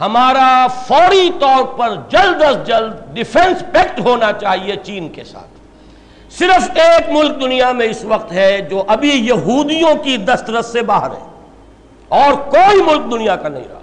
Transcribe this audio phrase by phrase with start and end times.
[0.02, 5.50] ہمارا فوری طور پر جلد از جلد ڈیفنس پیکٹ ہونا چاہیے چین کے ساتھ۔
[6.34, 11.12] صرف ایک ملک دنیا میں اس وقت ہے جو ابھی یہودیوں کی دسترس سے باہر
[11.12, 11.42] ہے۔
[12.08, 13.80] اور کوئی ملک دنیا کا نہیں رہا۔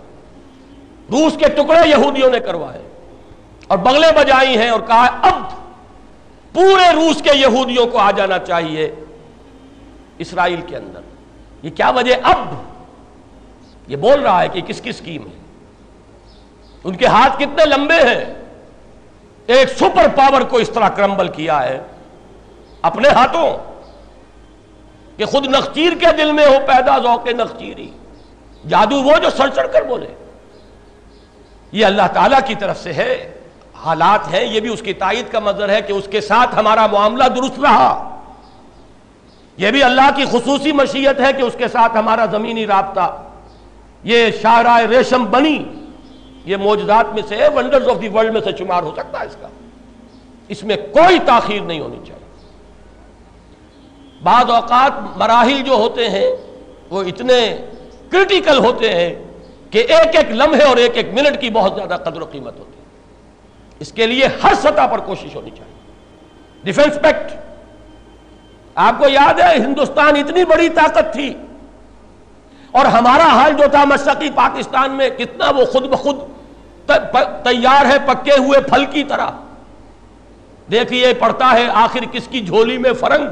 [1.13, 2.83] روس کے ٹکڑے یہودیوں نے کروائے۔
[3.69, 5.35] اور بغلے بجائی ہیں اور کہا اب
[6.53, 8.95] پورے روس کے یہودیوں کو آ جانا چاہیے
[10.19, 11.01] اسرائیل کے اندر۔
[11.63, 12.55] یہ کیا وجہ؟ اب
[13.89, 15.39] یہ بول رہا ہے کہ کس کی سکیم ہے؟
[16.85, 18.35] ان کے ہاتھ کتنے لمبے ہیں؟
[19.47, 21.81] ایک سپر پاور کو اس طرح کرمبل کیا ہے
[22.83, 23.79] اپنے ہاتھوں
[25.17, 27.91] کہ خود نخچیر کے دل میں ہو، پیدا ذوق نخچیری۔
[28.69, 30.15] جادو وہ جو سڑ چڑھ کر بولے۔
[31.73, 33.38] یہ اللہ تعالیٰ کی طرف سے ہے۔
[33.85, 36.87] حالات ہیں، یہ بھی اس کی تائید کا مظہر ہے کہ اس کے ساتھ ہمارا
[36.87, 38.21] معاملہ درست رہا۔
[39.57, 43.23] یہ بھی اللہ کی خصوصی مشیت ہے کہ اس کے ساتھ ہمارا زمینی رابطہ۔
[44.05, 45.65] یہ شاہراہ ریشم بنی،
[46.45, 49.27] یہ موجزات میں سے ہے ونڈرز آف دی ورلڈ میں سے شمار ہو سکتا ہے
[49.27, 49.49] اس کا۔
[50.49, 52.49] اس میں کوئی تاخیر نہیں ہونی چاہیے۔
[54.23, 56.31] بعض اوقات مراحل جو ہوتے ہیں،
[56.91, 57.57] وہ اتنے
[58.11, 59.15] کرٹیکل ہوتے ہیں
[59.71, 62.71] کہ ایک ایک لمحے اور ایک ایک منٹ کی بہت زیادہ قدر و قیمت ہوتی
[62.71, 62.88] ہے۔
[63.81, 65.93] اس کے لیے ہر سطح پر کوشش ہونی چاہیے۔
[66.65, 67.33] ڈیفنس پیکٹ
[68.75, 71.35] آپ کو یاد ہے ہندوستان اتنی بڑی طاقت تھی۔
[72.71, 76.17] اور ہمارا حال جو تھا مشرقی پاکستان میں، کتنا وہ خود بخود
[77.45, 79.31] تیار ہے پکے ہوئے پھل کی طرح۔
[80.71, 83.27] دیکھیے پڑتا ہے آخر کس کی جھولی میں فرنگ۔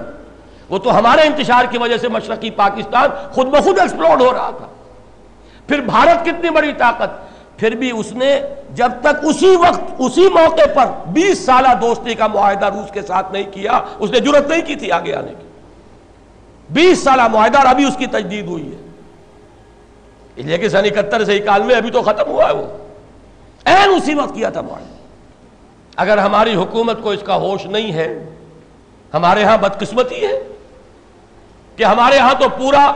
[0.69, 4.67] وہ تو ہمارے انتشار کی وجہ سے مشرقی پاکستان خود بخود ایکسپلوڈ ہو رہا تھا۔
[5.69, 7.26] پھر بھارت کتنی بڑی طاقت۔
[7.57, 8.41] پھر بھی اس نے
[8.75, 13.33] جب تک اسی وقت، اسی موقع پر بیس سالہ دوستی کا معاہدہ روس کے ساتھ
[13.33, 15.47] نہیں کیا، اس نے جرت نہیں کی تھی آگے آنے کی۔
[16.71, 18.87] بیس سالہ معاہدہ اور ابھی اس کی تجدید ہوئی ہے۔
[20.37, 22.67] لیکن سن اکہتر سے اکانوے، ابھی تو ختم ہوا ہے وہ۔
[23.65, 24.97] این اسی وقت کیا تھا معاہدہ۔
[25.97, 28.35] اگر ہماری حکومت کو اس کا ہوش نہیں ہے،
[29.15, 30.43] ہمارے ہاں بدقسمتی ہے
[31.77, 32.93] کہ ہمارے ہاں تو پورا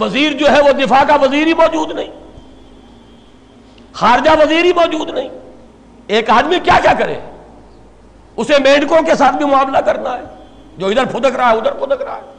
[0.00, 2.21] وزیر جو ہے وہ دفاع کا وزیر ہی موجود نہیں۔
[3.92, 5.28] خارجہ وزیر ہی موجود نہیں۔
[6.06, 7.20] ایک آدمی کیا کیا کرے؟
[8.36, 10.22] اسے میڈکوں کے ساتھ بھی معاملہ کرنا ہے۔
[10.76, 12.32] جو ادھر پھدک رہا ہے، ادھر پھدک رہا ہے۔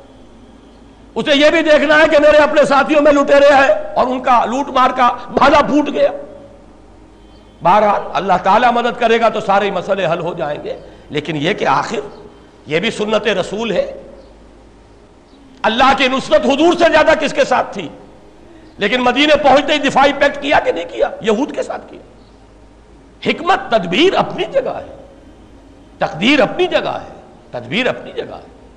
[1.16, 4.46] اسے یہ بھی دیکھنا ہے کہ میرے اپنے ساتھیوں میں لٹیرے ہیں اور ان کا
[4.46, 6.09] لوٹ مار کا بھالا پھوٹ گیا۔
[7.64, 11.53] بہرحال اللہ تعالیٰ مدد کرے گا تو سارے مسئلے حل ہو جائیں گے۔ لیکن یہ
[11.53, 12.00] کہ آخر
[12.68, 14.03] یہ بھی سنت رسول ہے۔
[15.62, 17.90] اللہ کی نصرت حضور سے زیادہ کس کے ساتھ تھی؟
[18.78, 22.00] لیکن مدینے پہنچتے ہی دفاعی پیکٹ کیا کہ نہیں کیا؟ یہود کے ساتھ کیا؟
[23.29, 24.95] حکمت تدبیر اپنی جگہ ہے۔
[25.97, 28.67] تقدیر اپنی جگہ ہے۔ تدبیر اپنی جگہ ہے۔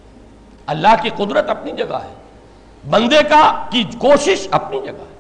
[0.67, 2.15] اللہ کی قدرت اپنی جگہ ہے۔
[2.91, 5.15] بندے کا کی کوشش اپنی جگہ ہے۔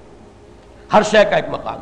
[0.92, 1.78] ہر شے کا ایک مقام۔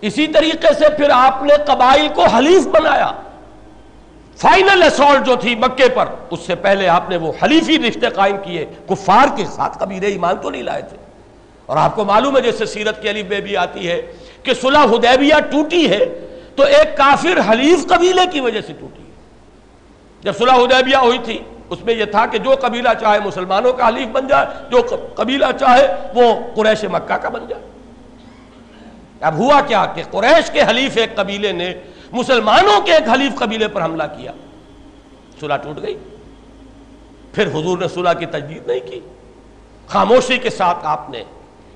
[0.00, 3.12] اسی طریقے سے پھر آپ نے قبائل کو حلیف بنایا۔
[4.36, 8.36] فائنل اسالٹ جو تھی مکے پر، اس سے پہلے آپ نے وہ حلیفی رشتے قائم
[8.42, 11.07] کیے۔ کفار کے ساتھ کبھی ایمان تو نہیں لائے تھے۔
[11.68, 14.12] اور آپ کو معلوم ہے جیسے سیرت کی علی بے بھی آتی ہے
[14.42, 19.10] کہ صلح حدیبیہ ٹوٹی ہے تو ایک کافر حلیف قبیلے کی وجہ سے ٹوٹی ہے۔
[20.20, 21.38] جب صلح حدیبیہ ہوئی تھی،
[21.70, 24.82] اس میں یہ تھا کہ جو قبیلہ چاہے مسلمانوں کا حلیف بن جائے، جو
[25.14, 27.62] قبیلہ چاہے، وہ قریش مکہ کا بن جائے۔
[29.20, 31.74] اب ہوا کیا کہ قریش کے حلیف ایک قبیلے نے
[32.12, 34.32] مسلمانوں کے ایک حلیف قبیلے پر حملہ کیا۔
[35.40, 35.98] صلح ٹوٹ گئی۔
[37.32, 39.00] پھر حضور نے صلح کی تجدید نہیں کی۔
[39.88, 41.24] خاموشی کے ساتھ آپ نے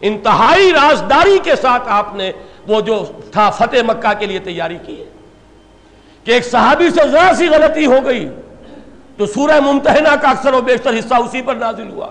[0.03, 2.33] انتہائی رازداری کے ساتھ آپ نے
[2.69, 5.05] وہ جو تھا فتح مکہ کے لیے تیاری کی ہے
[6.25, 8.29] کہ ایک صحابی سے ذرا سی غلطی ہو گئی
[9.17, 12.09] تو سورہ ممتحنہ کا اکثر و بیشتر حصہ اسی پر نازل ہوا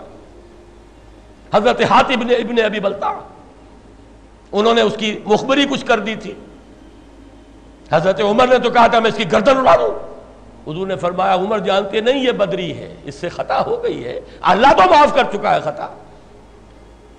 [1.53, 3.13] حضرت حاتب ابن ابن ابی بلتا
[4.51, 6.33] انہوں نے اس کی مخبری کچھ کر دی تھی۔
[7.91, 10.11] حضرت عمر نے تو کہا تھا، میں اس کی گردن اڑا دوں۔
[10.71, 14.21] حضور نے فرمایا، عمر جانتے نہیں یہ بدری ہے، اس سے خطا ہو گئی ہے۔
[14.41, 16.00] اللہ تو معاف کر چکا ہے، خطا۔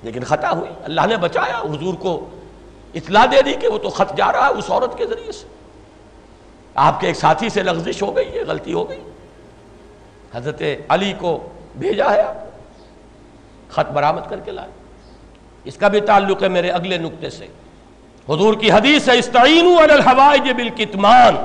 [0.02, 2.28] لیکن خطا ہوئی۔ اللہ نے بچایا، حضور کو
[2.94, 5.46] اطلاع دے دی کہ وہ تو خط جا رہا ہے اس عورت کے ذریعے سے۔
[6.74, 9.00] آپ کے ایک ساتھی سے لغزش ہو گئی ہے غلطی ہو گئی۔
[10.34, 12.34] حضرت علی کو بھیجا ہے آپ
[13.70, 14.68] خط برآمد کر کے لائے۔
[15.64, 17.46] اس کا بھی تعلق ہے میرے اگلے نقطے سے۔
[18.28, 21.36] حضور کی حدیث ہے، استعینوا علی الحوائج بالکتمان۔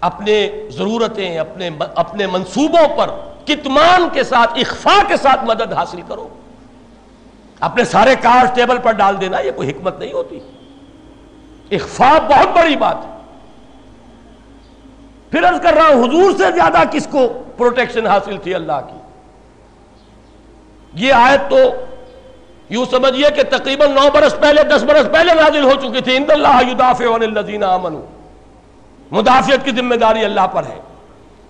[0.00, 3.10] اپنے ضرورتیں، اپنے اپنے منصوبوں پر
[3.46, 6.28] کتمان کے ساتھ اخفا کے ساتھ مدد حاصل کرو۔
[7.64, 10.40] اپنے سارے کار ٹیبل پر ڈال دینا، یہ کوئی حکمت نہیں ہوتی۔
[11.70, 13.18] اخفا بہت بڑی بات ہے۔
[15.30, 18.98] پھر عرض کر رہا ہوں، حضور سے زیادہ کس کو پروٹیکشن حاصل تھی اللہ کی؟
[20.94, 21.56] یہ آیت تو
[22.70, 26.70] یوں سمجھیے کہ تقریباً نو برس پہلے، دس برس پہلے نازل ہو چکی تھی۔ اللہ
[26.70, 28.02] یدافع عن الذین آمنوا۔
[29.10, 30.80] مدافعت کی ذمہ داری اللہ پر ہے۔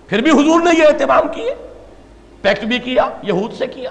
[0.07, 1.55] پھر بھی حضور نے یہ اہتمام کیے،
[2.41, 3.89] پیکٹ بھی کیا، یہود سے کیا۔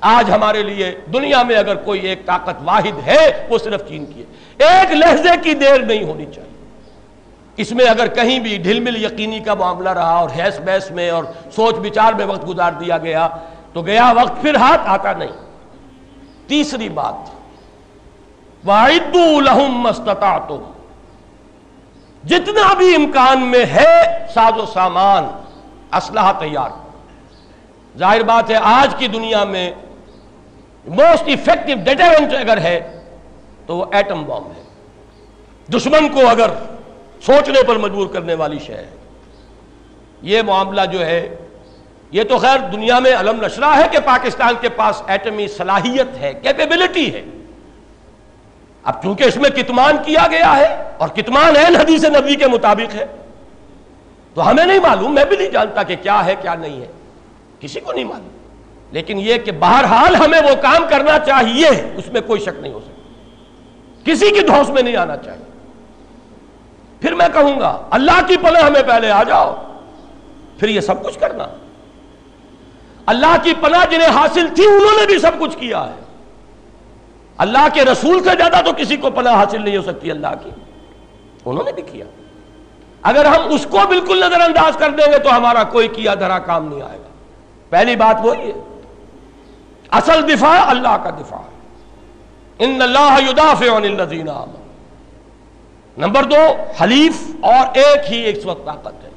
[0.00, 4.22] آج ہمارے لیے دنیا میں اگر کوئی ایک طاقت واحد ہے، وہ صرف چین کی
[4.22, 4.26] ہے۔
[4.66, 6.50] ایک لہجے کی دیر نہیں ہونی چاہیے۔
[7.56, 11.10] اس میں اگر کہیں بھی ڈھل مل یقینی کا معاملہ رہا اور حیث بیس میں
[11.10, 13.28] اور سوچ بچار میں وقت گزار دیا گیا،
[13.72, 15.28] تو گیا وقت پھر ہاتھ آتا نہیں۔
[16.46, 17.14] تیسری بات،
[18.66, 20.58] وَعِدُّوا لَهُمْ مَسْتَطَعْتُمْ
[22.24, 25.24] جتنا بھی امکان میں ہے، ساز و سامان
[25.92, 26.70] اسلحہ تیار۔
[27.98, 29.72] ظاہر بات ہے، آج کی دنیا میں
[30.86, 33.00] موسٹ افیکٹو ڈیٹرنٹ اگر ہے
[33.66, 34.62] تو وہ ایٹم بام ہے۔
[35.76, 36.50] دشمن کو اگر
[37.22, 38.90] سوچنے پر مجبور کرنے والی شے ہے۔
[40.22, 41.36] یہ معاملہ جو ہے،
[42.10, 46.32] یہ تو خیر دنیا میں علم نشرہ ہے کہ پاکستان کے پاس ایٹمی صلاحیت ہے
[46.42, 47.24] کیپیبلٹی ہے۔
[48.82, 52.94] اب چونکہ اس میں کتمان کیا گیا ہے اور کتمان ہے حدیث نبی کے مطابق
[52.94, 53.06] ہے،
[54.34, 56.86] تو ہمیں نہیں معلوم، میں بھی نہیں جانتا کہ کیا ہے، کیا نہیں ہے۔
[57.60, 58.39] کسی کو نہیں معلوم۔
[58.92, 62.80] لیکن یہ کہ بہرحال ہمیں وہ کام کرنا چاہیے، اس میں کوئی شک نہیں ہو
[62.80, 63.00] سکتا۔
[64.04, 65.44] کسی کی دھوس میں نہیں آنا چاہیے۔
[67.00, 69.56] پھر میں کہوں گا، اللہ کی پناہ ہمیں پہلے آ جاؤ،
[70.58, 71.46] پھر یہ سب کچھ کرنا۔
[73.06, 76.00] اللہ کی پناہ جنہیں حاصل تھی، انہوں نے بھی سب کچھ کیا ہے۔
[77.36, 80.50] اللہ کے رسول سے زیادہ تو کسی کو پناہ حاصل نہیں ہو سکتی اللہ کی۔
[81.44, 82.04] انہوں نے بھی کیا۔
[83.02, 86.38] اگر ہم اس کو بالکل نظر انداز کر دیں گے تو ہمارا کوئی کیا دھرا
[86.38, 87.08] کام نہیں آئے گا۔
[87.70, 88.79] پہلی بات وہی ہے۔
[89.90, 91.38] اصل دفاع اللہ کا دفاع
[92.58, 94.60] ان اللہ یدافع عن الذین آمنوا۔
[95.98, 99.08] نمبر دو، حلیف اور ایک ہی ایک وقت طاقت ہے۔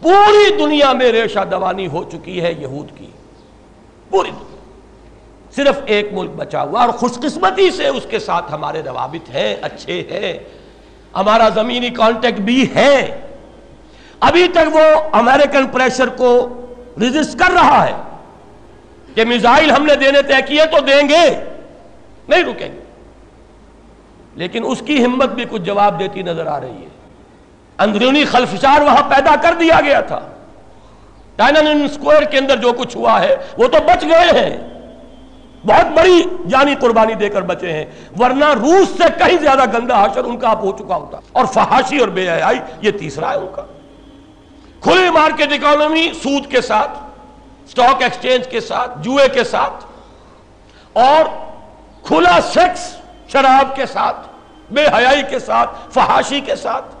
[0.00, 3.06] پوری دنیا میں ریشہ دوانی ہو چکی ہے یہود کی۔
[4.10, 4.56] پوری دنیا۔
[5.56, 9.56] صرف ایک ملک بچا ہوا اور خوش قسمتی سے اس کے ساتھ ہمارے روابط ہیں،
[9.62, 10.38] اچھے ہیں۔
[11.16, 13.20] ہمارا زمینی کانٹیکٹ بھی ہے۔
[14.20, 14.80] ابھی تک وہ
[15.12, 16.48] امریکن پریشر کو
[17.00, 18.09] ریزسٹ کر رہا ہے۔
[19.14, 21.44] کہ میزائل ہم نے دینے طے کیے تو دیں گے۔
[22.28, 22.80] نہیں رکیں گے۔
[24.34, 26.88] لیکن اس کی ہمت بھی کچھ جواب دیتی نظر آ رہی ہے۔
[27.78, 30.20] اندرونی خلفشار وہاں پیدا کر دیا گیا تھا۔
[31.36, 34.70] ٹائنن سکوئر کے اندر جو کچھ ہوا ہے، وہ تو بچ گئے ہیں۔
[35.66, 37.84] بہت بڑی جانی قربانی دے کر بچے ہیں۔
[38.18, 41.98] ورنہ روس سے کہیں زیادہ گندہ حشر ان کا آپ ہو چکا ہوتا۔ اور فحاشی
[41.98, 43.62] اور بے حیائی، یہ تیسرا ہے ان کا۔
[44.80, 47.09] کھلی مارکیٹ اکانومی، سود کے ساتھ۔
[47.68, 49.84] سٹاک ایکسچینج کے ساتھ، جوئے کے ساتھ،
[50.98, 51.24] اور
[52.06, 52.88] کھلا سیکس
[53.32, 54.28] شراب کے ساتھ،
[54.72, 56.94] بے حیائی کے ساتھ، فحاشی کے ساتھ،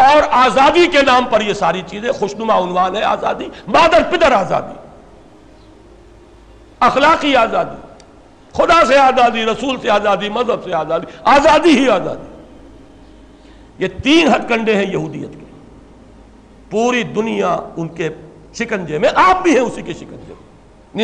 [0.00, 4.74] اور آزادی کے نام پر یہ ساری چیزیں خوشنما عنوان ہے آزادی مادر پدر آزادی،
[6.80, 7.80] اخلاقی آزادی،
[8.52, 12.32] خدا سے آزادی، رسول سے آزادی، مذہب سے آزادی آزادی ہی آزادی۔
[13.78, 15.44] یہ تین ہتھ کنڈے ہیں یہودیت کے۔
[16.70, 18.08] پوری دنیا ان کے
[18.58, 20.54] شکنجے میں، آپ بھی ہیں اسی کے شکنجے میں۔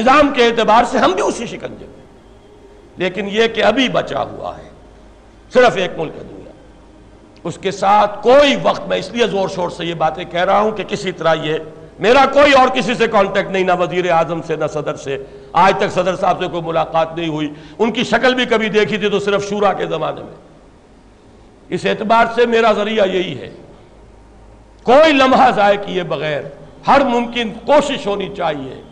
[0.01, 2.01] نظام کے اعتبار سے ہم بھی اسی شکنجے میں
[2.97, 4.69] لیکن یہ کہ ابھی بچا ہوا ہے،
[5.53, 6.51] صرف ایک ملک دنیا۔
[7.45, 10.61] اس کے ساتھ کوئی وقت، میں اس لیے زور شور سے یہ باتیں کہہ رہا
[10.61, 11.55] ہوں کہ کسی طرح یہ
[11.99, 15.75] میرا کوئی اور کسی سے کانٹیکٹ نہیں، نہ وزیر اعظم سے، نہ صدر سے۔ آج
[15.77, 19.09] تک صدر صاحب سے کوئی ملاقات نہیں ہوئی۔ ان کی شکل بھی کبھی دیکھی تھی
[19.09, 20.35] تو صرف شورا کے زمانے میں۔
[21.69, 23.51] اس اعتبار سے میرا ذریعہ یہی ہے۔
[24.83, 26.43] کوئی لمحہ ضائع کیے بغیر
[26.87, 28.83] ہر ممکن کوشش ہونی چاہیے۔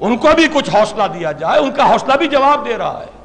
[0.00, 3.22] ان کو بھی کچھ حوصلہ دیا جائے، ان کا حوصلہ بھی جواب دے رہا ہے۔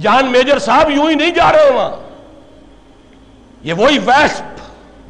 [0.00, 1.96] جان میجر صاحب یوں ہی نہیں جا رہے وہاں۔
[3.62, 4.42] یہ وہی west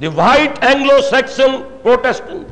[0.00, 2.46] the white Anglo Saxon Protestant,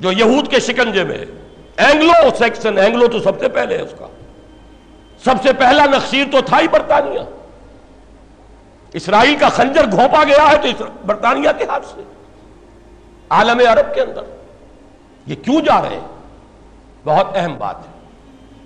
[0.00, 1.24] جو یہود کے شکنجے میں
[1.76, 4.06] اینگلو سیکسن، اینگلو تو سب سے پہلے ہے اس کا۔
[5.24, 7.20] سب سے پہلا نقشیر تو تھا ہی برطانیہ۔
[8.92, 12.00] اسرائیل کا خنجر گھونپا گیا ہے تو برطانیہ کے ہاتھ سے۔
[13.30, 14.22] عالم عرب کے اندر۔
[15.26, 16.06] یہ کیوں جا رہے ہیں؟
[17.04, 17.92] بہت اہم بات ہے۔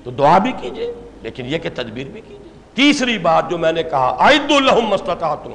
[0.05, 3.83] تو دعا بھی کیجیے، لیکن یہ کہ تدبیر بھی کیجیے۔ تیسری بات جو میں نے
[3.83, 5.53] کہا آئد الحم مستطاعتم